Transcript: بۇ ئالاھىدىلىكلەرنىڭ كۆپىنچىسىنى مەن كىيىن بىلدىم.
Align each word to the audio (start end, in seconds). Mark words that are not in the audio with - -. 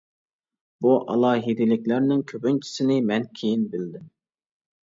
بۇ 0.85 0.93
ئالاھىدىلىكلەرنىڭ 1.15 2.25
كۆپىنچىسىنى 2.31 2.99
مەن 3.11 3.29
كىيىن 3.41 3.69
بىلدىم. 3.75 4.09